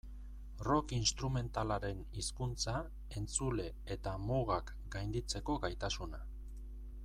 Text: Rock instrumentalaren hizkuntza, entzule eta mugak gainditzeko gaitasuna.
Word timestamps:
Rock 0.67 0.93
instrumentalaren 0.99 2.01
hizkuntza, 2.21 2.73
entzule 3.21 3.69
eta 3.97 4.15
mugak 4.25 4.73
gainditzeko 4.97 5.61
gaitasuna. 5.67 6.25